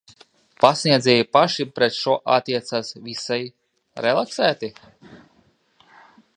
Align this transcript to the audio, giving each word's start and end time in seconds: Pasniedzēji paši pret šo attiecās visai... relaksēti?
Pasniedzēji 0.63 1.25
paši 1.37 1.65
pret 1.75 1.97
šo 1.97 2.15
attiecās 2.37 2.91
visai... 3.11 3.39
relaksēti? 4.07 4.73